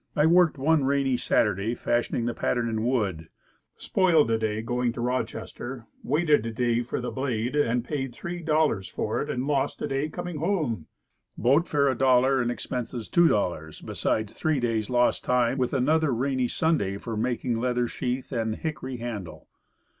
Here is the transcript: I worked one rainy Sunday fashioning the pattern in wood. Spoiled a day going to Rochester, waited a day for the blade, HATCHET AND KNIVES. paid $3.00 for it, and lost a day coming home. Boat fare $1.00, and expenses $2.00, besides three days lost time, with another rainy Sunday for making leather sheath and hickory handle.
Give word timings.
I 0.15 0.25
worked 0.25 0.57
one 0.57 0.83
rainy 0.83 1.15
Sunday 1.15 1.75
fashioning 1.75 2.25
the 2.25 2.33
pattern 2.33 2.67
in 2.67 2.83
wood. 2.87 3.29
Spoiled 3.77 4.31
a 4.31 4.39
day 4.39 4.63
going 4.63 4.91
to 4.93 4.99
Rochester, 4.99 5.85
waited 6.03 6.43
a 6.43 6.51
day 6.51 6.81
for 6.81 6.99
the 6.99 7.11
blade, 7.11 7.53
HATCHET 7.53 7.67
AND 7.67 7.83
KNIVES. 7.87 8.17
paid 8.17 8.45
$3.00 8.47 8.89
for 8.91 9.21
it, 9.21 9.29
and 9.29 9.45
lost 9.45 9.79
a 9.79 9.87
day 9.87 10.09
coming 10.09 10.37
home. 10.37 10.87
Boat 11.37 11.67
fare 11.67 11.93
$1.00, 11.93 12.41
and 12.41 12.49
expenses 12.49 13.09
$2.00, 13.09 13.85
besides 13.85 14.33
three 14.33 14.59
days 14.59 14.89
lost 14.89 15.23
time, 15.23 15.59
with 15.59 15.71
another 15.71 16.11
rainy 16.11 16.47
Sunday 16.47 16.97
for 16.97 17.15
making 17.15 17.59
leather 17.59 17.87
sheath 17.87 18.31
and 18.31 18.55
hickory 18.55 18.97
handle. 18.97 19.49